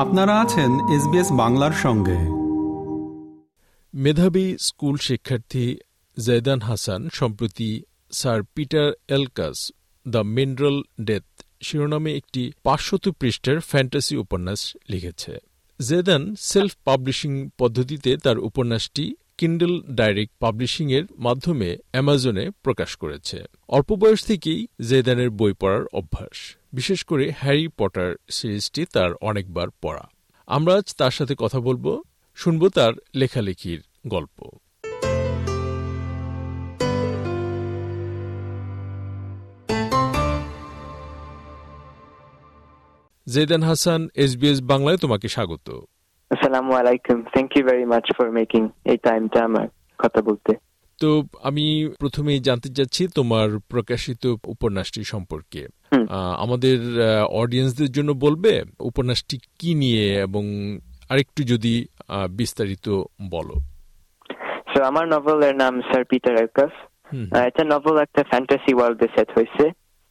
আপনারা 0.00 0.40
আছেন 0.40 0.70
এসবিএস 0.88 1.32
বাংলার 1.32 1.72
সঙ্গে। 1.72 2.18
মেধাবী 3.94 4.56
স্কুল 4.60 4.96
শিক্ষার্থী 4.96 5.76
জৈদান 6.26 6.60
হাসান 6.60 7.08
সম্প্রতি 7.12 7.82
sir 8.12 8.42
Peter 8.42 8.92
Elkas 9.08 9.72
the 10.08 10.18
mineral 10.18 10.82
death 11.00 11.22
শিরোনামে 11.62 12.16
একটি 12.16 12.52
পাঁচশত 12.62 13.08
পৃষ্ঠের 13.08 13.60
ফ্যান্টাসি 13.60 14.16
উপন্যাস 14.16 14.76
লিখেছে। 14.88 15.38
জেদান 15.88 16.34
সেলফ 16.34 16.76
পাবলিশিং 16.84 17.50
পদ্ধতিতে 17.58 18.16
তার 18.16 18.38
উপন্যাসটি 18.38 19.14
কিন্ডল 19.40 19.74
ডাইরেক্ট 19.90 20.32
পাবলিশিং 20.38 20.92
এর 20.92 21.04
মাধ্যমে 21.18 21.68
অ্যামাজনে 21.90 22.50
প্রকাশ 22.62 22.96
করেছে। 22.96 23.38
অল্প 23.68 23.92
বয়স 23.92 24.24
থেকেই 24.24 24.66
জেদানের 24.88 25.30
বই 25.30 25.52
পড়ার 25.52 25.84
অভ্যাস, 25.92 26.56
বিশেষ 26.72 27.04
করে 27.04 27.32
হ্যারি 27.38 27.68
পটার 27.68 28.16
সিরিজটি 28.30 28.82
তার 28.84 29.14
অনেকবার 29.20 29.68
পড়া। 29.82 30.04
আমরা 30.46 30.74
আজ 30.74 30.94
তার 30.94 31.10
সাথে 31.10 31.34
কথা 31.38 31.60
বলব, 31.60 32.02
শুনব 32.34 32.68
তার 32.68 32.92
লেখালেখির 33.14 33.80
গল্প। 34.06 34.38
জেদান 43.26 43.62
হাসান 43.62 44.08
এসবিএস 44.14 44.58
বাংলায় 44.62 44.96
তোমাকে 44.96 45.28
স্বাগত। 45.28 45.68
আসসালামু 46.50 46.74
আলাইকুম। 46.82 47.18
Thank 47.32 47.50
you 47.56 47.62
very 47.70 47.86
much 47.92 48.06
for 48.16 48.28
making 48.38 48.62
এই 48.92 48.98
টাইমটা 49.06 49.38
আমার 49.48 49.66
কথা 50.02 50.20
বলতে। 50.28 50.52
তো 50.98 51.08
আমি 51.48 51.64
প্রথমেই 52.02 52.40
জানতে 52.48 52.68
চাচ্ছি 52.76 53.02
তোমার 53.18 53.48
প্রকাশিত 53.72 54.22
উপন্যাসটি 54.54 55.00
সম্পর্কে। 55.12 55.62
আমাদের 56.44 56.78
অডিয়েন্সদের 57.42 57.90
জন্য 57.96 58.10
বলবে 58.24 58.52
উপন্যাসটি 58.90 59.36
কি 59.60 59.70
নিয়ে 59.82 60.04
এবং 60.26 60.44
আরেকটু 61.12 61.40
যদি 61.52 61.74
বিস্তারিত 62.40 62.86
বলো। 63.34 63.56
আমার 64.90 65.04
নভেলের 65.14 65.54
নাম 65.62 65.74
স্যার 65.88 66.02
পিটার 66.10 66.34
এলকাস 66.44 66.72
এটা 67.48 67.62
নভেল 67.72 67.96
একটা 68.06 68.22
ফ্যান্টাসি 68.30 68.72
ওয়ার্ল্ডে 68.76 69.06
সেট 69.14 69.28
হয়েছে 69.36 69.64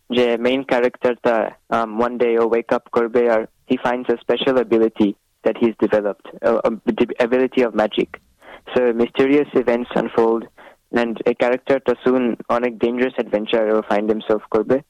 যে 0.10 0.26
মেইন 0.46 0.62
ক্যারেক্টারটা 0.72 1.36
ওয়ান 2.00 2.12
ডে 2.22 2.30
ও 2.42 2.44
ওয়েক 2.52 2.70
আপ 2.78 2.86
করবে 2.96 3.22
আর 3.34 3.42
he 3.70 3.76
finds 3.86 4.08
a 4.14 4.16
special 4.24 4.56
ability 4.60 5.10
that 5.44 5.58
he's 5.58 5.76
developed, 5.80 6.28
uh, 6.42 6.60
um, 6.66 6.82
the 6.86 7.08
ability 7.20 7.62
of 7.62 7.74
magic. 7.74 8.22
So 8.76 8.94
mysterious 8.94 9.48
events 9.54 9.90
unfold, 9.96 10.46
and 10.92 11.18
a 11.26 11.34
character 11.34 11.80
Tasun 11.80 12.40
on 12.50 12.64
a 12.66 12.72
dangerous 12.72 13.14
adventure 13.18 13.66
will 13.68 13.84
find 13.88 14.10
himself 14.10 14.42
Korbe. 14.54 14.84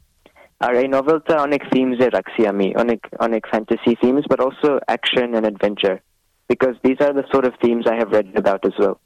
Are 0.61 0.75
a 0.75 0.83
novelta 0.83 1.38
onek 1.38 1.72
themes 1.72 1.97
e 2.02 2.09
raksiami, 2.09 2.75
onek, 2.75 3.00
onek 3.20 3.50
fantasy 3.50 3.95
themes, 4.02 4.25
but 4.27 4.42
also 4.42 4.80
action 4.88 5.36
and 5.36 5.45
adventure, 5.45 6.02
because 6.50 6.75
these 6.83 6.97
are 7.00 7.14
the 7.14 7.23
sort 7.31 7.45
of 7.45 7.53
themes 7.61 7.86
I 7.88 7.95
have 7.95 8.11
read 8.11 8.36
about 8.36 8.66
as 8.66 8.73
well. 8.77 9.00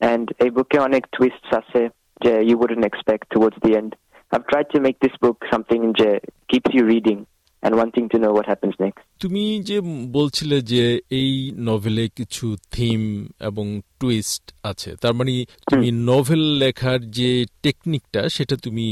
And 0.00 0.30
a 0.40 0.50
book 0.50 0.70
onek 0.70 1.04
twists 1.16 1.50
ase, 1.52 1.90
you 2.22 2.58
wouldn't 2.58 2.84
expect 2.84 3.30
towards 3.30 3.56
the 3.62 3.76
end. 3.76 3.96
I've 4.30 4.46
tried 4.46 4.68
to 4.74 4.80
make 4.80 5.00
this 5.00 5.16
book 5.22 5.42
something 5.50 5.94
that 5.98 6.20
keeps 6.50 6.70
you 6.74 6.84
reading 6.84 7.26
and 7.62 7.72
wanting 7.80 8.06
to 8.12 8.16
know 8.22 8.32
what 8.36 8.46
happens 8.52 8.74
next. 8.84 9.02
তুমি 9.22 9.44
যে 9.68 9.78
বলছিলে 10.18 10.58
যে 10.72 10.82
এই 11.20 11.30
নভেলে 11.68 12.04
কিছু 12.18 12.46
theme 12.76 13.00
এবং 13.48 13.66
twist 14.00 14.44
আছে 14.70 14.90
তার 15.02 15.14
মানে 15.14 15.34
তুমি 15.70 15.88
নভেল 16.10 16.42
লেখার 16.62 17.00
যে 17.18 17.30
টেকনিকটা 17.64 18.22
সেটা 18.36 18.56
তুমি 18.64 18.86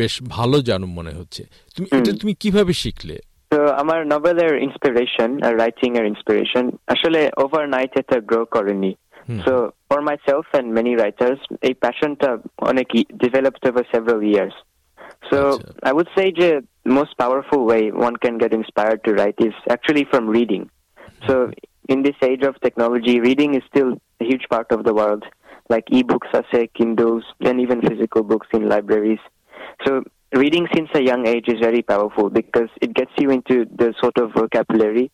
বেশ 0.00 0.14
ভালো 0.36 0.56
জানো 0.70 0.86
মনে 0.98 1.12
হচ্ছে। 1.18 1.42
তুমি 1.74 1.86
এটা 1.98 2.12
তুমি 2.20 2.34
কীভাবে 2.42 2.72
শিখলে? 2.82 3.16
তো 3.52 3.58
আমার 3.82 4.00
নভেলের 4.12 4.52
ইন্সপিরেশন 4.66 5.30
আর 5.46 5.52
রাইটিং 5.62 5.90
এর 5.98 6.06
ইন্সপিরেশন 6.12 6.64
আসলে 6.94 7.20
ওভারনাইট 7.44 7.92
এটা 8.00 8.16
গ্রো 8.30 8.42
করেনি। 8.54 8.92
So 9.44 9.54
for 9.88 10.00
myself 10.26 10.46
and 10.58 10.68
many 10.76 10.92
writers 10.94 11.40
এই 11.68 11.74
প্যাশনটা 11.82 12.30
অনেক 12.70 12.86
developed 13.22 13.64
over 13.70 13.84
several 13.92 14.22
years 14.32 14.56
So 15.30 15.58
gotcha. 15.58 15.74
I 15.82 15.92
would 15.92 16.08
say 16.16 16.30
the 16.30 16.64
most 16.84 17.16
powerful 17.18 17.64
way 17.64 17.90
one 17.90 18.16
can 18.16 18.38
get 18.38 18.52
inspired 18.52 19.04
to 19.04 19.14
write 19.14 19.36
is 19.38 19.54
actually 19.70 20.04
from 20.04 20.28
reading. 20.28 20.70
So 21.26 21.46
mm-hmm. 21.46 21.92
in 21.92 22.02
this 22.02 22.16
age 22.22 22.42
of 22.42 22.60
technology, 22.60 23.20
reading 23.20 23.54
is 23.54 23.62
still 23.68 23.94
a 24.20 24.24
huge 24.24 24.46
part 24.50 24.70
of 24.70 24.84
the 24.84 24.94
world, 24.94 25.24
like 25.68 25.84
e-books 25.90 26.28
I 26.32 26.42
say 26.52 26.68
Kindles 26.76 27.24
and 27.40 27.60
even 27.60 27.80
physical 27.80 28.22
books 28.22 28.48
in 28.52 28.68
libraries. 28.68 29.20
So 29.86 30.02
reading 30.32 30.66
since 30.74 30.90
a 30.94 31.02
young 31.02 31.26
age 31.26 31.48
is 31.48 31.60
very 31.60 31.82
powerful 31.82 32.28
because 32.28 32.68
it 32.80 32.94
gets 32.94 33.12
you 33.18 33.30
into 33.30 33.64
the 33.66 33.94
sort 34.00 34.18
of 34.18 34.32
vocabulary 34.32 35.10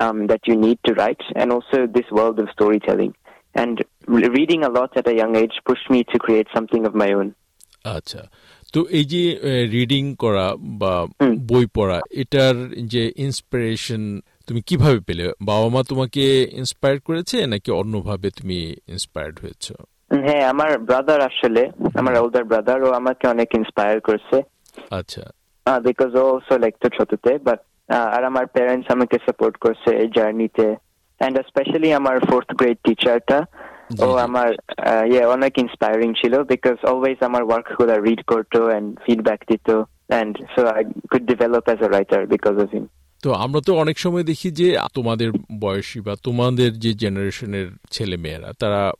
um, 0.00 0.26
that 0.26 0.40
you 0.46 0.56
need 0.56 0.78
to 0.84 0.94
write 0.94 1.20
and 1.36 1.52
also 1.52 1.86
this 1.86 2.10
world 2.10 2.38
of 2.38 2.48
storytelling. 2.50 3.14
And 3.54 3.84
reading 4.06 4.64
a 4.64 4.70
lot 4.70 4.96
at 4.96 5.06
a 5.06 5.14
young 5.14 5.36
age 5.36 5.52
pushed 5.66 5.90
me 5.90 6.04
to 6.04 6.18
create 6.18 6.48
something 6.54 6.86
of 6.86 6.94
my 6.94 7.12
own. 7.12 7.34
Acha. 7.84 8.28
তো 8.74 8.80
এই 8.90 9.04
যে 9.04 9.22
reading 9.76 10.04
করা 10.14 10.46
বা 10.80 10.94
বই 11.50 11.64
পড়া 11.76 11.98
এটার 12.22 12.56
যে 12.92 13.02
inspiration 13.16 14.02
তুমি 14.46 14.60
কীভাবে 14.68 14.98
পেলে? 15.00 15.24
বাবা 15.42 15.66
মা 15.68 15.80
তোমাকে 15.88 16.24
ইন্সপায়ার 16.60 16.96
করেছে 17.00 17.36
নাকি 17.46 17.70
অন্যভাবে 17.72 18.28
তুমি 18.30 18.58
ইন্সপায়ার্ড 18.88 19.36
হয়েছো? 19.42 19.74
হ্যাঁ 20.26 20.44
আমার 20.48 20.70
ব্রাদার 20.78 21.20
আসলে 21.20 21.62
আমার 21.94 22.14
ওল্ডার 22.16 22.44
ব্রাদার 22.44 22.78
ও 22.82 22.88
আমাকে 23.00 23.24
অনেক 23.28 23.48
ইন্সপায়ার 23.60 23.98
করেছে। 24.00 24.36
আচ্ছা। 25.00 25.24
বিকজ 25.66 26.10
ও 26.16 26.22
অলসো 26.32 26.54
লাইকতো 26.58 26.86
ছোটতে 26.96 27.30
বাট 27.38 27.60
আর 28.14 28.22
আমার 28.24 28.44
প্যারেন্টস 28.46 28.88
আমাকে 28.90 29.16
সাপোর্ট 29.26 29.54
করছে 29.64 29.90
এই 30.02 30.08
জার্নিতে 30.16 30.66
এন্ড 31.20 31.36
স্পেশালি 31.50 31.88
আমার 32.00 32.16
ফোর্থ 32.28 32.48
গ্রেড 32.60 32.78
টিচারটা 32.84 33.38
ও 34.00 34.08
আমার 34.26 34.48
ইয়ে 35.12 35.22
অনেক 35.24 35.52
ইন্সপায়ারিং 35.58 36.10
ছিল 36.20 36.34
বিকজ 36.42 36.76
অলওয়েজ 36.84 37.18
আমার 37.20 37.42
ওয়ার্কগুলা 37.42 37.96
রিড 37.98 38.20
করতো 38.24 38.58
এন্ড 38.70 38.88
ফিডব্যাক 39.06 39.40
দিত 39.50 39.68
and 40.12 40.32
so 40.54 40.60
I 40.66 40.82
could 41.10 41.24
develop 41.26 41.64
as 41.68 41.78
a 41.82 41.88
writer 41.88 42.26
because 42.26 42.54
of 42.64 42.70
him 42.72 42.86
তো 43.22 43.32
আমরা 43.34 43.60
তো 43.60 43.72
অনেক 43.76 43.98
সময় 43.98 44.22
দেখি 44.22 44.50
যে 44.50 44.76
তোমাদের 44.94 45.30
বয়সী 45.60 46.00
বা 46.00 46.14
তোমাদের 46.22 46.78
যে 46.78 46.92
জেনারেশনের 46.94 47.68
ছেলে 47.90 48.16
মেয়েরা 48.16 48.52
তারা 48.58 48.92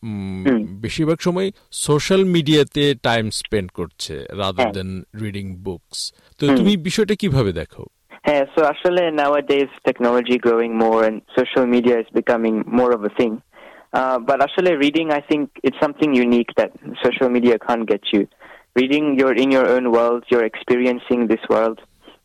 বেশিরভাগ 0.81 1.19
সময় 1.21 1.51
সোশ্যাল 1.73 2.25
মিডিয়াতে 2.25 2.95
টাইম 3.03 3.31
স্পেন্ড 3.31 3.73
করছে 3.73 4.15
রাদার 4.31 4.73
দেন 4.73 5.03
রিডিং 5.23 5.47
বুকস 5.57 6.13
তো 6.39 6.47
তুমি 6.57 6.77
বিষয়টা 6.77 7.15
কীভাবে 7.15 7.53
দেখো? 7.53 7.83
হ্যাঁ 8.23 8.45
সো 8.55 8.61
আসলে 8.65 9.11
nowadays 9.11 9.71
technology 9.89 10.37
growing 10.39 10.73
more 10.79 11.01
and 11.05 11.17
social 11.39 11.67
media 11.67 11.95
is 12.01 12.09
becoming 12.21 12.57
more 12.79 12.93
of 12.93 13.03
a 13.05 13.13
thing. 13.21 13.35
Uh, 13.93 14.19
but 14.19 14.43
actually, 14.43 14.75
reading, 14.77 15.11
I 15.11 15.21
think 15.21 15.51
it's 15.63 15.77
something 15.81 16.15
unique 16.15 16.51
that 16.57 16.73
social 17.05 17.29
media 17.29 17.59
can't 17.59 17.87
get 17.87 18.01
you. 18.13 18.27
Reading, 18.75 19.19
you're 19.19 19.35
in 19.35 19.51
your 19.51 19.69
own 19.69 19.93
world, 19.93 20.25
you're 20.31 20.45
experiencing 20.45 21.27
this 21.27 21.41
world, 21.51 21.79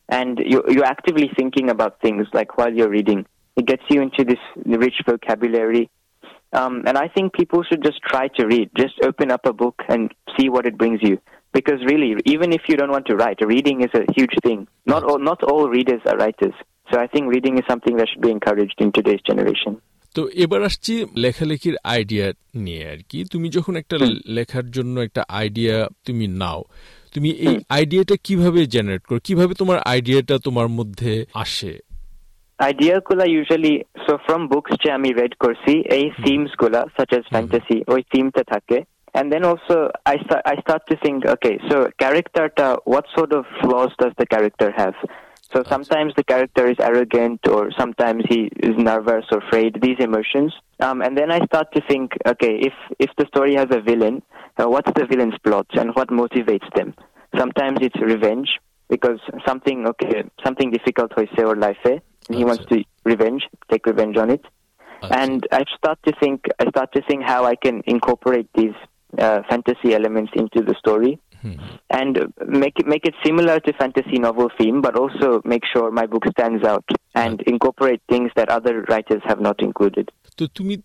and 0.07 0.39
you, 0.39 0.63
you're 0.69 0.85
actively 0.85 1.29
thinking 1.37 1.69
about 1.69 1.99
things 2.01 2.25
like 2.33 2.57
while 2.57 2.73
you're 2.73 2.89
reading. 2.89 3.25
It 3.57 3.65
gets 3.65 3.83
you 3.89 4.01
into 4.01 4.23
this 4.23 4.39
rich 4.65 5.01
vocabulary. 5.05 5.89
Um, 6.53 6.83
and 6.87 6.97
I 6.97 7.09
think 7.09 7.33
people 7.33 7.63
should 7.63 7.83
just 7.83 8.01
try 8.01 8.29
to 8.37 8.45
read. 8.45 8.69
Just 8.77 8.93
open 9.03 9.31
up 9.31 9.45
a 9.45 9.51
book 9.51 9.81
and 9.89 10.13
see 10.39 10.47
what 10.47 10.65
it 10.65 10.77
brings 10.77 11.01
you. 11.01 11.19
Because 11.51 11.83
really, 11.85 12.15
even 12.25 12.53
if 12.53 12.61
you 12.69 12.77
don't 12.77 12.91
want 12.91 13.07
to 13.07 13.15
write, 13.15 13.39
reading 13.41 13.81
is 13.81 13.89
a 13.93 14.05
huge 14.15 14.35
thing. 14.43 14.67
Not 14.85 15.03
all, 15.03 15.19
not 15.19 15.43
all 15.43 15.67
readers 15.67 16.01
are 16.05 16.15
writers. 16.15 16.53
So 16.93 16.99
I 16.99 17.07
think 17.07 17.27
reading 17.27 17.57
is 17.57 17.65
something 17.67 17.97
that 17.97 18.07
should 18.07 18.21
be 18.21 18.31
encouraged 18.31 18.75
in 18.77 18.93
today's 18.93 19.21
generation. 19.21 19.81
তো 20.17 20.23
এবার 20.43 20.61
আসছি 20.69 20.93
লেখালেখির 21.23 21.75
idea 21.95 22.27
নিয়ে 22.65 22.83
আর 22.93 22.99
কি। 23.09 23.19
তুমি 23.33 23.47
যখন 23.55 23.73
একটা 23.81 23.95
লেখার 24.37 24.65
জন্য 24.75 24.95
একটা 25.07 25.21
আইডিয়া 25.41 25.75
তুমি 26.05 26.25
নাও 26.41 26.59
তুমি 27.13 27.29
এই 27.47 27.55
আইডিয়াটা 27.77 28.15
কীভাবে 28.27 28.61
জেনারেট 28.75 29.03
করো? 29.07 29.19
কীভাবে 29.27 29.53
তোমার 29.61 29.77
আইডিয়াটা 29.93 30.35
তোমার 30.47 30.67
মধ্যে 30.77 31.13
আসে? 31.43 31.73
আইডিয়া 32.67 32.95
গুলা 33.07 33.25
ইউজুয়ালি 33.35 33.73
সো 34.05 34.13
ফ্রম 34.25 34.41
বুকস 34.51 34.73
যে 34.83 34.89
আমি 34.97 35.09
রেড 35.19 35.33
করছি 35.43 35.73
এই 35.97 36.05
থিমসগুলা 36.23 36.81
সাচ 36.95 37.11
এজ 37.17 37.25
ফ্যান্টাসি 37.33 37.77
ওই 37.93 38.01
থিমটা 38.11 38.43
থাকে। 38.53 38.79
And 39.19 39.27
then 39.33 39.43
also, 39.51 39.75
I 40.13 40.15
start, 40.23 40.41
I 40.51 40.55
start 40.63 40.81
to 40.89 40.95
think, 41.03 41.19
okay, 41.35 41.55
so 41.69 41.75
character, 42.03 42.43
what 42.93 43.05
sort 43.15 43.31
of 43.37 43.43
flaws 43.61 43.93
does 44.01 44.13
the 44.21 44.27
character 44.33 44.69
have? 44.79 44.97
So 45.53 45.63
sometimes 45.69 46.13
the 46.15 46.23
character 46.23 46.69
is 46.69 46.77
arrogant 46.79 47.47
or 47.47 47.71
sometimes 47.71 48.23
he 48.27 48.49
is 48.59 48.75
nervous 48.77 49.25
or 49.31 49.39
afraid, 49.39 49.79
these 49.81 49.95
emotions. 49.99 50.53
Um, 50.79 51.01
and 51.01 51.17
then 51.17 51.31
I 51.31 51.39
start 51.45 51.71
to 51.73 51.81
think, 51.87 52.11
okay, 52.25 52.59
if, 52.59 52.73
if 52.99 53.09
the 53.17 53.25
story 53.27 53.55
has 53.55 53.67
a 53.71 53.79
villain, 53.81 54.21
uh, 54.57 54.67
what's 54.67 54.91
the 54.93 55.05
villain's 55.05 55.37
plot 55.43 55.67
and 55.73 55.95
what 55.95 56.09
motivates 56.09 56.71
them? 56.75 56.93
Sometimes 57.37 57.79
it's 57.81 57.99
revenge 57.99 58.59
because 58.89 59.19
something, 59.45 59.87
okay, 59.87 60.23
something 60.43 60.71
difficult 60.71 61.13
hoise 61.13 61.29
or 61.37 61.55
life, 61.55 61.77
he 62.29 62.43
wants 62.45 62.65
to 62.65 62.83
revenge, 63.05 63.47
take 63.71 63.85
revenge 63.85 64.17
on 64.17 64.29
it. 64.29 64.43
And 65.01 65.47
I 65.51 65.63
start 65.77 65.99
to 66.05 66.13
think, 66.19 66.45
I 66.59 66.67
start 66.69 66.91
to 66.93 67.01
think 67.07 67.23
how 67.23 67.45
I 67.45 67.55
can 67.55 67.83
incorporate 67.85 68.49
these 68.55 68.73
uh, 69.17 69.41
fantasy 69.49 69.93
elements 69.93 70.31
into 70.35 70.61
the 70.61 70.75
story. 70.77 71.19
And 71.89 72.13
make 72.63 72.75
it 72.79 72.87
make 72.87 73.05
it 73.05 73.15
similar 73.25 73.59
to 73.59 73.73
fantasy 73.73 74.17
novel 74.19 74.49
theme, 74.57 74.81
but 74.81 74.95
also 74.95 75.41
make 75.45 75.63
sure 75.71 75.91
my 75.91 76.05
book 76.05 76.25
stands 76.31 76.63
out 76.63 76.85
and 77.15 77.41
incorporate 77.41 78.01
things 78.09 78.29
that 78.35 78.49
other 78.49 78.85
writers 78.89 79.21
have 79.25 79.41
not 79.41 79.57
included. 79.61 80.05
তো 80.37 80.43
তুমি 80.57 80.75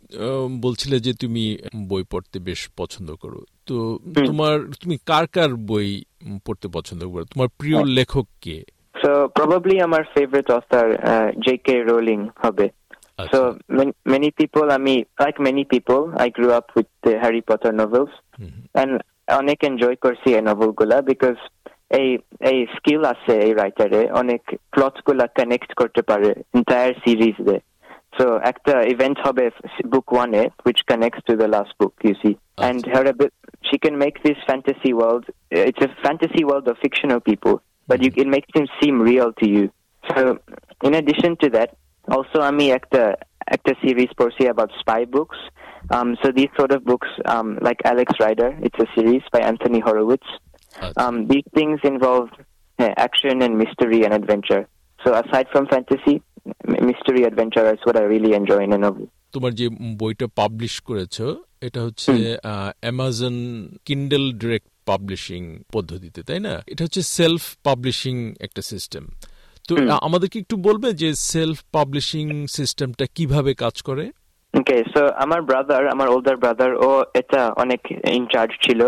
বলছিলে 0.66 0.96
যে 1.06 1.12
তুমি 1.22 1.44
বই 1.90 2.02
পড়তে 2.12 2.38
বেশ 2.48 2.60
পছন্দ 2.80 3.08
করো 3.22 3.40
তো 3.68 3.76
তোমার 4.28 4.56
তুমি 4.80 4.96
কার 5.10 5.24
কার 5.36 5.50
বই 5.70 5.88
পড়তে 6.46 6.66
পছন্দ 6.76 7.02
করো 7.12 7.24
তোমার 7.32 7.48
প্রিয় 7.58 7.78
লেখক 7.98 8.26
কে 8.44 8.58
So 9.02 9.10
probably 9.40 9.76
আমার 9.86 10.02
favorite 10.16 10.50
author 10.56 10.84
uh, 11.12 11.28
J.K. 11.44 11.68
Rowling 11.88 12.22
হবে. 12.44 12.66
So 13.32 13.40
many, 13.68 13.92
many 14.04 14.30
people, 14.30 14.66
I 14.72 14.78
mean, 14.78 15.00
like 15.20 15.38
many 15.38 15.64
people, 15.64 16.12
I 16.16 16.28
grew 16.28 16.52
up 16.52 16.66
with 16.76 16.88
the 17.02 17.18
Harry 17.18 17.42
Potter 17.42 17.72
novels, 17.72 18.12
mm-hmm. 18.40 18.62
and 18.74 18.90
অনেক 19.31 19.59
এনজয় 19.69 19.97
করছি 20.05 20.27
এই 20.37 20.43
নভেলগুলা 20.49 20.97
বিকজ 21.11 21.35
এই 21.99 22.09
এই 22.51 22.59
স্কিল 22.75 23.01
আছে 23.13 23.33
এই 23.45 23.53
রাইটারে 23.61 24.01
অনেক 24.21 24.41
প্লট 24.73 24.95
গুলা 25.07 25.25
কানেক্ট 25.37 25.71
করতে 25.79 26.01
পারে 26.09 26.29
এন্টায়ার 26.57 26.93
সিরিজ 27.05 27.37
দে 27.49 27.57
So 28.13 28.25
একটা 28.51 28.73
event 28.93 29.17
হবে 29.25 29.45
book 29.93 30.07
one 30.21 30.33
which 30.65 30.81
connects 30.91 31.21
to 31.27 31.33
the 31.41 31.47
last 31.55 31.73
book, 31.79 31.93
you 32.07 32.15
see. 32.21 32.35
And 32.67 32.79
her 32.93 33.03
she 33.67 33.77
can 33.83 33.95
make 33.97 34.17
this 34.23 34.39
fantasy 34.49 34.91
world, 35.01 35.23
it's 35.67 35.81
a 35.81 35.91
fantasy 36.05 36.43
world 36.49 36.65
of 36.71 36.75
fictional 36.85 37.19
people, 37.19 37.55
but 37.87 37.97
you, 38.03 38.09
it 38.23 38.27
makes 38.35 38.49
them 38.55 38.67
seem 38.79 38.95
real 39.11 39.29
to 39.41 39.47
you. 39.55 39.65
So 40.03 40.39
in 40.87 40.93
addition 40.93 41.31
to 41.43 41.47
that, 41.55 41.69
also 42.07 42.37
আমি 42.51 42.65
একটা 42.79 43.03
একটা 43.55 43.71
series 43.83 44.11
পড়ছি 44.19 44.43
about 44.53 44.69
spy 44.81 45.01
books. 45.15 45.39
Um, 45.90 46.16
so 46.22 46.30
these 46.32 46.48
sort 46.58 46.72
of 46.72 46.84
books, 46.84 47.08
um, 47.26 47.58
like 47.60 47.80
Alex 47.84 48.12
Rider, 48.20 48.56
it's 48.60 48.78
a 48.78 48.86
series 48.94 49.22
by 49.32 49.40
Anthony 49.40 49.80
Horowitz. 49.80 50.26
Um, 50.96 51.26
these 51.28 51.44
things 51.54 51.80
involve 51.84 52.28
uh, 52.78 52.90
action 52.96 53.42
and 53.42 53.58
mystery 53.58 54.04
and 54.04 54.14
adventure. 54.14 54.66
So 55.04 55.14
aside 55.14 55.46
from 55.52 55.66
fantasy, 55.66 56.22
mystery 56.64 57.24
adventure 57.24 57.72
is 57.72 57.80
what 57.84 57.96
I 57.96 58.02
really 58.02 58.34
enjoy 58.34 58.60
in 58.64 58.72
a 58.72 58.78
novel. 58.78 59.06
তোমার 59.34 59.52
যে 59.60 59.66
বইটা 60.02 60.26
publish 60.40 60.74
করেছ 60.88 61.16
এটা 61.60 61.80
হচ্ছে 61.86 62.12
Amazon 62.82 63.36
Kindle 63.84 64.24
direct 64.32 64.68
publishing 64.86 65.42
পদ্ধতিতে 65.72 66.20
তাই 66.22 66.40
না 66.40 66.54
এটা 66.72 66.82
হচ্ছে 66.84 67.02
সেলফ 67.18 67.42
পাবলিশিং 67.68 68.14
একটা 68.40 68.62
সিস্টেম 68.62 69.04
তো 69.68 69.72
আমাদেরকে 70.08 70.36
একটু 70.38 70.56
বলবে 70.56 70.88
যে 71.02 71.08
সেলফ 71.32 71.58
পাবলিশিং 71.76 72.26
সিস্টেমটা 72.58 73.04
কীভাবে 73.16 73.52
কাজ 73.54 73.76
করে 73.82 74.04
Okay, 74.53 74.81
so 74.93 75.01
আমার 75.23 75.41
brother, 75.41 75.81
আমার 75.93 76.07
older 76.15 76.35
brother, 76.43 76.69
ও 76.87 76.89
এটা 77.21 77.41
অনেক 77.63 77.81
in 78.15 78.23
charge 78.33 78.53
ছিল 78.65 78.81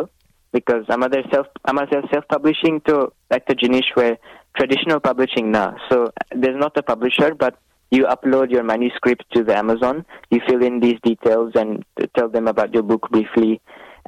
because 0.53 0.83
আমাদের 0.97 1.21
self 1.31 1.47
আমাদের 1.71 2.01
self 2.11 2.25
publishing 2.33 2.75
তো 2.89 2.95
একটা 3.38 3.53
জিনিস 3.61 3.85
where 3.97 4.15
traditional 4.57 5.00
publishing 5.09 5.47
না. 5.57 5.65
So 5.89 5.95
there's 6.41 6.59
not 6.65 6.73
a 6.81 6.85
publisher, 6.91 7.29
but 7.44 7.53
you 7.95 8.03
upload 8.15 8.47
your 8.56 8.65
manuscript 8.73 9.23
to 9.35 9.39
the 9.47 9.56
Amazon, 9.63 9.95
you 10.31 10.39
fill 10.47 10.63
in 10.69 10.75
these 10.85 11.00
details 11.09 11.50
and 11.61 11.69
tell 12.15 12.29
them 12.35 12.45
about 12.53 12.69
your 12.75 12.85
book 12.91 13.03
briefly. 13.15 13.53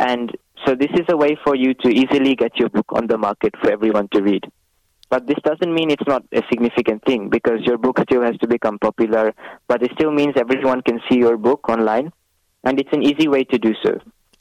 And 0.09 0.25
so 0.63 0.69
this 0.75 0.93
is 1.01 1.05
a 1.09 1.17
way 1.23 1.33
for 1.45 1.53
you 1.63 1.71
to 1.83 1.89
easily 2.01 2.33
get 2.35 2.53
your 2.61 2.69
book 2.69 2.89
on 2.99 3.07
the 3.11 3.17
market 3.27 3.53
for 3.59 3.71
everyone 3.71 4.07
to 4.13 4.19
read. 4.29 4.43
But 5.11 5.27
this 5.27 5.39
doesn't 5.43 5.73
mean 5.77 5.87
it's 5.91 6.07
not 6.07 6.23
a 6.31 6.41
significant 6.51 6.99
thing 7.03 7.21
because 7.29 7.59
your 7.69 7.77
book 7.77 7.97
still 8.05 8.23
has 8.27 8.37
to 8.43 8.47
become 8.47 8.77
popular, 8.79 9.25
but 9.69 9.83
it 9.83 9.91
still 9.95 10.11
means 10.19 10.33
everyone 10.37 10.81
can 10.81 10.99
see 11.07 11.17
your 11.25 11.37
book 11.37 11.61
online, 11.67 12.07
and 12.63 12.73
it's 12.79 12.93
an 12.93 13.03
easy 13.03 13.27
way 13.27 13.43
to 13.53 13.57
do 13.67 13.73
so. 13.83 13.93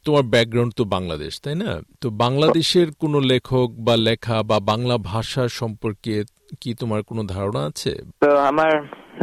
তোমার 0.06 0.24
background 0.34 0.72
তো 0.80 0.84
বাংলাদেশ 0.96 1.32
তাই 1.44 1.56
না 1.64 1.72
তো 2.02 2.06
বাংলাদেশের 2.24 2.88
কোন 3.02 3.14
লেখক 3.32 3.68
বা 3.86 3.94
লেখা 4.08 4.36
বা 4.50 4.58
বাংলা 4.72 4.96
ভাষা 5.12 5.42
সম্পর্কে 5.60 6.14
কি 6.60 6.70
তোমার 6.80 7.00
কোনো 7.08 7.22
ধারণা 7.34 7.62
আছে 7.70 7.92
তো 8.22 8.28
আমার 8.50 8.72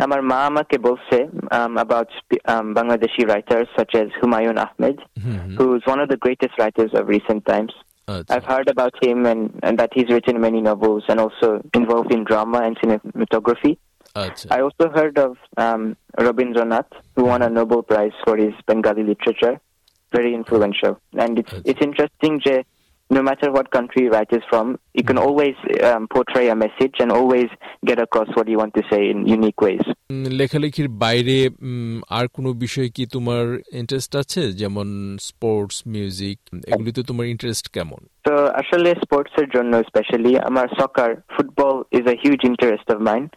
আমার 0.06 0.22
মা 0.31 0.39
আমাকে 0.51 0.75
বলছে 0.88 1.18
um, 1.57 1.74
about 1.78 2.10
um, 2.54 2.66
Bangladeshi 2.78 3.24
writers 3.30 3.68
such 3.78 3.94
as 3.95 4.07
Humayun 4.22 4.57
Ahmed, 4.66 4.98
mm-hmm. 5.19 5.56
who's 5.57 5.84
one 5.86 6.00
of 6.04 6.10
the 6.10 6.18
greatest 6.18 6.54
writers 6.60 6.92
of 6.94 7.04
recent 7.07 7.42
times. 7.45 7.74
Uh, 8.08 8.22
I've 8.28 8.44
heard 8.44 8.69
about 8.69 8.94
him 9.02 9.26
and, 9.26 9.58
and 9.62 9.78
that 9.78 9.90
he's 9.94 10.08
written 10.08 10.40
many 10.40 10.60
novels 10.60 11.04
and 11.08 11.20
also 11.20 11.62
involved 11.75 12.12
in 12.12 12.25
drama 12.25 12.62
and 12.62 12.76
cinematography. 12.78 13.78
Uh, 14.14 14.31
I 14.50 14.60
also 14.60 14.90
heard 14.90 15.19
of 15.19 15.38
um, 15.56 15.96
Rabindranath, 16.19 16.93
who 17.16 17.25
won 17.25 17.43
a 17.43 17.46
mm-hmm. 17.46 17.54
Nobel 17.54 17.82
Prize 17.82 18.12
for 18.25 18.37
his 18.37 18.52
Bengali 18.66 19.04
literature. 19.04 19.60
Very 20.12 20.34
influential. 20.34 21.00
And 21.14 21.38
it's, 21.38 21.52
it's 21.64 21.81
interesting, 21.81 22.40
Jay, 22.40 22.64
no 23.12 23.23
matter 23.23 23.49
what 23.53 23.67
country 23.70 24.09
write 24.09 24.32
is 24.32 24.44
from, 24.50 24.67
you 24.94 25.05
can 25.05 25.19
always 25.19 25.56
um, 25.82 26.09
portray 26.09 26.49
a 26.49 26.56
message 26.56 26.94
and 26.99 27.11
always 27.12 27.49
get 27.85 27.99
across 27.99 28.29
what 28.37 28.49
you 28.49 28.56
want 28.56 28.75
to 28.75 28.82
say 28.91 29.03
in 29.12 29.19
unique 29.38 29.61
ways. 29.67 29.85
লেখালেখির 30.41 30.88
বাইরে 31.05 31.37
আর 32.19 32.26
কোনো 32.37 32.50
বিষয়ে 32.64 32.88
কি 32.97 33.05
তোমার 33.17 33.44
interest 33.81 34.12
আছে 34.23 34.43
যেমন 34.61 34.88
sports 35.31 35.76
music 35.94 36.38
এগুলিতে 36.73 37.00
তোমার 37.11 37.26
ইন্টারেস্ট 37.35 37.67
কেমন 37.76 38.00
তো 38.29 38.35
আসলে 38.61 38.88
স্পোর্টস 39.05 39.35
এর 39.43 39.49
জন্য 39.55 39.73
স্পেশালি 39.91 40.32
আমার 40.49 40.67
soccer 40.81 41.11
football 41.35 41.75
is 41.99 42.05
a 42.12 42.14
huge 42.23 42.41
interest 42.50 42.88
of 42.94 42.99
mind 43.11 43.31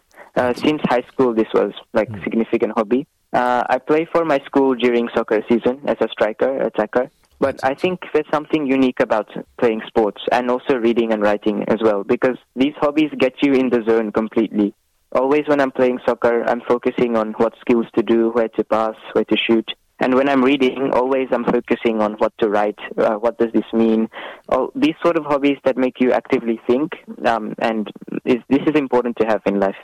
since 0.64 0.82
high 0.94 1.06
school 1.12 1.34
this 1.34 1.52
was 1.60 1.72
like 1.98 2.10
mm. 2.10 2.24
significant 2.26 2.72
hobby 2.78 3.02
uh, 3.34 3.62
i 3.74 3.78
play 3.90 4.04
for 4.14 4.24
my 4.26 4.40
school 4.48 4.70
during 4.76 5.06
soccer 5.16 5.40
season 5.50 5.76
as 5.92 5.98
a 6.06 6.10
striker 6.16 6.52
attacker 6.70 7.06
but 7.41 7.57
I 7.65 7.75
think 7.75 8.01
there's 8.13 8.31
something 8.31 8.67
unique 8.67 9.01
about 9.01 9.29
playing 9.59 9.81
sports 9.87 10.21
and 10.31 10.51
also 10.51 10.75
reading 10.77 11.13
and 11.13 11.23
writing 11.23 11.65
as 11.69 11.81
well 11.83 12.05
because 12.05 12.37
these 12.55 12.75
hobbies 12.77 13.11
get 13.19 13.35
you 13.43 13.55
in 13.55 13.71
the 13.71 13.83
zone 13.89 14.13
completely. 14.13 14.75
Always 15.13 15.45
when 15.49 15.61
I'm 15.61 15.73
playing 15.73 15.99
soccer, 16.07 16.45
I'm 16.45 16.61
focusing 16.69 17.17
on 17.17 17.33
what 17.33 17.55
skills 17.61 17.87
to 17.97 18.03
do, 18.03 18.31
where 18.31 18.49
to 18.49 18.63
pass, 18.65 18.95
where 19.15 19.25
to 19.25 19.37
shoot. 19.47 19.69
And 20.03 20.15
when 20.15 20.29
I'm 20.31 20.43
reading, 20.43 20.91
always 20.93 21.29
I'm 21.31 21.45
focusing 21.45 22.01
on 22.01 22.13
what 22.15 22.33
to 22.39 22.49
write, 22.49 22.79
uh, 22.97 23.17
what 23.17 23.37
does 23.39 23.53
this 23.53 23.71
mean. 23.73 24.09
All 24.49 24.71
these 24.75 24.95
sort 25.05 25.17
of 25.19 25.25
hobbies 25.25 25.59
that 25.65 25.77
make 25.77 25.97
you 26.01 26.13
actively 26.13 26.59
think, 26.67 26.93
um, 27.27 27.55
and 27.59 27.91
is, 28.25 28.41
this 28.49 28.65
is 28.67 28.77
important 28.77 29.17
to 29.21 29.25
have 29.27 29.43
in 29.51 29.57
life. 29.67 29.81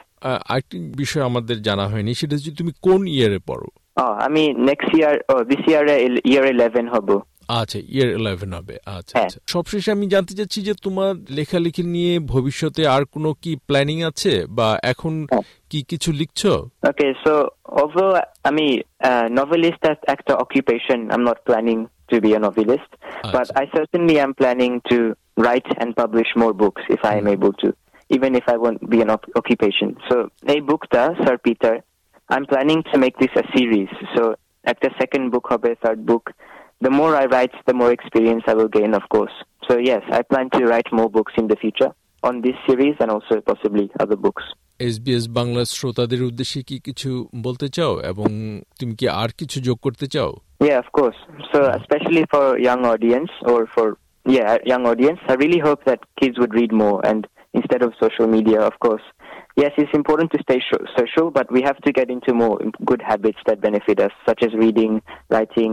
আরেকটি 0.51 0.77
বিষয় 1.03 1.25
আমাদের 1.31 1.57
জানা 1.67 1.85
হয়নি 1.93 2.13
সেটা 2.21 2.35
হচ্ছে 2.37 2.53
তুমি 2.61 2.73
কোন 2.87 3.01
ইয়ারে 3.17 3.41
পড়ো 3.49 3.69
আমি 4.27 4.43
নেক্সট 4.71 4.93
ইয়ার 4.99 5.15
দিস 5.51 5.63
ইয়ারে 5.71 5.97
ইয়ার 6.31 6.45
ইলেভেন 6.55 6.87
হব 6.95 7.09
আচ্ছা 7.60 7.80
ইয়ার 7.96 8.10
ইলেভেন 8.20 8.52
হবে 8.58 8.76
আচ্ছা 8.98 9.16
আচ্ছা 9.22 9.40
সবশেষে 9.54 9.90
আমি 9.98 10.06
জানতে 10.14 10.34
চাচ্ছি 10.40 10.60
যে 10.68 10.74
তোমার 10.86 11.12
লেখালেখি 11.38 11.84
নিয়ে 11.96 12.14
ভবিষ্যতে 12.34 12.82
আর 12.96 13.04
কোনো 13.14 13.30
কি 13.44 13.52
প্ল্যানিং 13.70 13.98
আছে 14.10 14.34
বা 14.58 14.68
এখন 14.92 15.14
কি 15.72 15.80
কিছু 15.92 16.10
লিখছো 16.22 16.52
ওকে 16.90 17.08
সো 17.24 17.34
although 17.80 18.14
আমি 18.50 18.68
novelist 19.40 19.82
as 19.92 20.00
একটা 20.16 20.34
occupation 20.44 21.00
I'm 21.14 21.26
not 21.32 21.40
planning 21.50 21.82
to 22.12 22.16
be 22.26 22.32
a 22.38 22.40
novelist 22.48 22.92
but 23.36 23.48
I 23.62 23.64
certainly 23.78 24.16
am 24.26 24.32
planning 24.42 24.74
to 24.92 24.98
write 25.44 25.70
and 25.82 25.90
publish 25.96 26.30
more 26.42 26.54
books 26.54 26.84
if 26.96 27.02
I 27.12 27.14
am 27.22 27.28
able 27.36 27.54
to 27.62 27.68
even 28.10 28.32
if 28.36 28.46
I 28.54 28.58
won't 28.64 28.82
be 28.94 29.00
an 29.06 29.12
occupation 29.40 29.90
so 30.08 30.16
এই 30.54 30.60
বুকটা 30.70 31.02
sir 31.24 31.38
Peter 31.46 31.76
I'm 32.30 32.46
planning 32.46 32.82
to 32.92 32.96
make 33.04 33.16
this 33.24 33.34
a 33.44 33.46
series 33.56 33.92
so 34.14 34.22
একটা 34.66 34.88
second 35.02 35.26
book 35.34 35.46
হবে 35.54 35.70
third 35.86 36.02
book 36.12 36.26
the 36.81 36.91
more 36.91 37.13
I 37.17 37.25
write, 37.27 37.55
the 37.67 37.75
more 37.75 37.93
experience 37.93 38.45
I 38.47 38.55
will 38.55 38.69
gain, 38.69 38.95
of 38.95 39.05
course. 39.09 39.33
So 39.69 39.79
yes, 39.79 40.03
I 40.11 40.23
plan 40.23 40.51
to 40.51 40.65
write 40.65 40.89
more 40.93 41.11
books 41.11 41.33
in 41.37 41.49
the 41.49 41.57
future 41.57 41.91
on 42.23 42.43
this 42.43 42.57
series 42.69 42.97
and 43.01 43.11
also 43.11 43.41
possibly 43.41 43.91
other 44.01 44.17
books. 44.17 44.45
SBS 44.89 45.25
Bangla 45.39 45.63
শ্রোতাদের 45.77 46.21
উদ্দেশ্যে 46.29 46.61
কি 46.69 46.77
কিছু 46.87 47.11
বলতে 47.47 47.67
চাও 47.77 47.93
এবং 48.11 48.29
তুমি 48.79 48.95
কি 48.99 49.07
আর 49.23 49.31
কিছু 49.41 49.57
যোগ 49.69 49.79
করতে 49.87 50.07
চাও 50.15 50.31
Yeah, 50.69 50.79
of 50.85 50.89
course. 50.99 51.19
So 51.53 51.59
especially 51.81 52.25
for 52.33 52.45
young 52.71 52.83
audience 52.95 53.33
or 53.53 53.61
for 53.75 53.87
yeah, 54.37 54.51
young 54.73 54.85
audience, 54.93 55.21
I 55.33 55.35
really 55.35 55.61
hope 55.69 55.81
that 55.85 56.01
kids 56.21 56.37
would 56.41 56.55
read 56.61 56.73
more 56.85 56.99
and 57.11 57.21
instead 57.55 57.83
of 57.87 57.91
social 58.05 58.27
media, 58.37 58.61
of 58.71 58.77
course. 58.79 59.07
Yes, 59.57 59.73
it's 59.79 59.95
important 59.95 60.29
to 60.33 60.39
stay 60.47 60.61
social, 60.99 61.27
but 61.31 61.47
we 61.57 61.61
have 61.69 61.79
to 61.87 61.91
get 61.99 62.11
into 62.11 62.31
more 62.35 62.57
good 62.85 63.03
habits 63.11 63.39
that 63.47 63.59
benefit 63.61 63.99
us, 64.07 64.15
such 64.29 64.41
as 64.47 64.53
reading, 64.55 64.93
writing, 65.31 65.73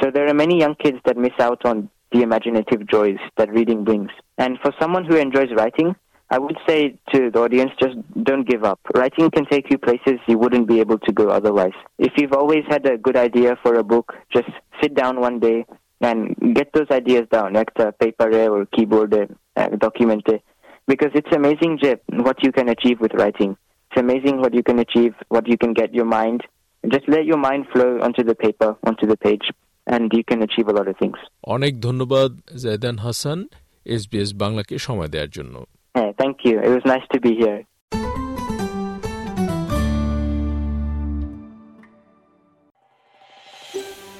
so 0.00 0.10
there 0.10 0.28
are 0.28 0.34
many 0.34 0.58
young 0.58 0.74
kids 0.74 0.98
that 1.04 1.16
miss 1.16 1.32
out 1.40 1.64
on 1.64 1.88
the 2.12 2.22
imaginative 2.22 2.86
joys 2.86 3.18
that 3.36 3.50
reading 3.50 3.84
brings. 3.84 4.10
And 4.38 4.58
for 4.62 4.72
someone 4.80 5.04
who 5.04 5.16
enjoys 5.16 5.48
writing, 5.56 5.96
I 6.28 6.38
would 6.38 6.56
say 6.66 6.98
to 7.12 7.30
the 7.30 7.40
audience, 7.40 7.70
just 7.80 7.96
don't 8.24 8.48
give 8.48 8.64
up. 8.64 8.80
Writing 8.94 9.30
can 9.30 9.46
take 9.46 9.70
you 9.70 9.78
places 9.78 10.18
you 10.26 10.38
wouldn't 10.38 10.66
be 10.66 10.80
able 10.80 10.98
to 10.98 11.12
go 11.12 11.28
otherwise. 11.28 11.74
If 11.98 12.12
you've 12.16 12.32
always 12.32 12.64
had 12.68 12.84
a 12.86 12.98
good 12.98 13.16
idea 13.16 13.56
for 13.62 13.74
a 13.76 13.84
book, 13.84 14.12
just 14.32 14.48
sit 14.82 14.94
down 14.94 15.20
one 15.20 15.38
day 15.38 15.66
and 16.00 16.36
get 16.54 16.72
those 16.72 16.88
ideas 16.90 17.26
down, 17.30 17.52
the 17.52 17.94
paper 18.00 18.28
or 18.48 18.66
keyboard 18.66 19.14
uh, 19.56 19.68
document. 19.78 20.24
It. 20.26 20.42
Because 20.86 21.10
it's 21.14 21.34
amazing 21.34 21.78
what 22.08 22.42
you 22.42 22.52
can 22.52 22.68
achieve 22.68 23.00
with 23.00 23.14
writing. 23.14 23.56
It's 23.90 24.00
amazing 24.00 24.40
what 24.40 24.52
you 24.52 24.62
can 24.62 24.78
achieve, 24.80 25.14
what 25.28 25.48
you 25.48 25.56
can 25.56 25.72
get 25.72 25.94
your 25.94 26.04
mind. 26.04 26.42
Just 26.88 27.08
let 27.08 27.24
your 27.24 27.38
mind 27.38 27.66
flow 27.72 28.00
onto 28.00 28.24
the 28.24 28.34
paper, 28.34 28.76
onto 28.84 29.06
the 29.06 29.16
page. 29.16 29.50
And 29.86 30.04
you 30.12 30.22
can 30.30 30.40
achieve 30.42 30.68
a 30.68 30.74
lot 30.78 30.86
of 30.88 30.96
things. 31.02 31.20
অনেক 31.42 31.80
ধন্যবাদ 31.80 32.30
জায়দান 32.56 32.98
Hasan 32.98 33.44
SBS 33.84 34.34
বাংলাকে 34.34 34.78
সময় 34.78 35.08
দেওয়ার 35.08 35.28
জন্য। 35.28 35.64
হ্যাঁ 35.94 36.12
thank 36.12 36.46
you 36.46 36.60
it 36.60 36.68
was 36.68 36.82
nice 36.86 37.04
to 37.12 37.18
be 37.20 37.32
here 37.36 37.62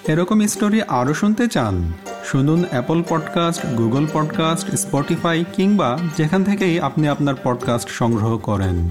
এরকম 0.09 0.47
story 0.47 0.83
আরও 0.83 1.15
শুনতে 1.15 1.49
চান 1.49 1.93
শুনুন 2.25 2.65
Apple 2.71 3.03
podcast 3.09 3.67
Google 3.67 4.07
podcast 4.13 4.67
Spotify 4.75 5.45
কিংবা 5.53 5.99
যেখান 6.17 6.45
থেকেই 6.45 6.81
আপনি 6.81 7.09
আপনার 7.09 7.35
পডকাস্ট 7.45 7.89
সংগ্রহ 7.89 8.39
করেন। 8.39 8.91